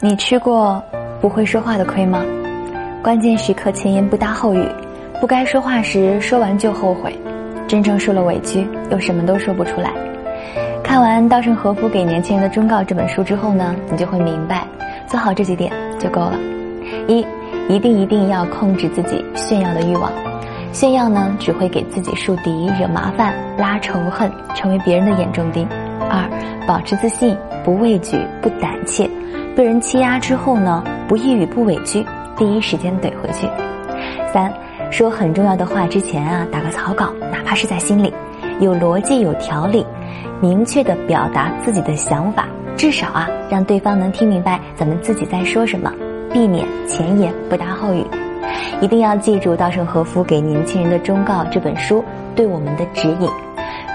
[0.00, 0.80] 你吃过
[1.20, 2.24] 不会说话的亏吗？
[3.02, 4.64] 关键时刻前言不搭后语，
[5.20, 7.18] 不该说话时说完就后悔，
[7.66, 9.90] 真正受了委屈又什么都说不出来。
[10.84, 14.64] 看完稻盛和夫给年轻人的忠告这本书之后呢，你就会明白，
[15.08, 16.38] 做好这几点就够了。
[17.08, 17.26] 一，
[17.68, 20.12] 一定一定要控制自己炫耀的欲望，
[20.72, 25.66] 炫耀呢只会给自己树敌、惹麻烦、拉仇恨，成为别人的眼中钉。
[26.08, 26.24] 二，
[26.68, 29.10] 保持自信，不畏惧，不胆怯。
[29.58, 33.48] 被人欺压之后呢，不抑郁不委屈，第一时间怼回去。
[34.32, 34.54] 三，
[34.88, 38.14] 说很重要的话之前啊，打个草稿，哪怕是在心里，
[38.60, 39.84] 有逻辑有条理，
[40.40, 45.92] 明确的表达自己的想法，至少啊，让对方能听明白咱们自己在说什么，
[46.32, 48.06] 避免前言不搭后语。
[48.80, 52.04] 一定要记住稻盛和夫给年轻人的忠告这本书
[52.36, 53.28] 对我们的指引。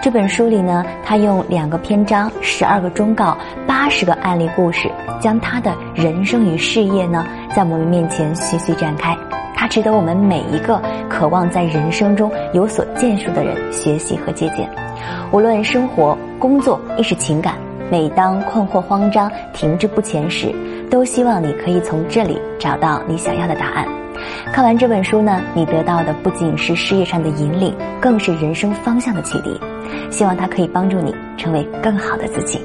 [0.03, 7.25] 这本书里呢，他用两个篇章、十二个忠告、八十个案例故事，将他的人生与事业呢，
[7.55, 9.17] 在我们面前徐徐展开。
[9.55, 14.69] 他值得我们每一个渴望在人生中有所建树的人学习和借鉴。
[15.31, 17.55] 无论生活、工作亦是情感，
[17.89, 20.53] 每当困惑、慌张、停滞不前时，
[20.91, 23.87] 都希望你可以从这里找到你想要的答案。
[24.51, 29.59] 看完这本书呢，你得到的不仅是事业上的引领，更是人生方向的启迪。
[30.09, 32.59] 希望它可以帮助你成为更好的自己。